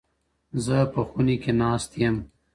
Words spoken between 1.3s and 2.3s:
کي ناست يم.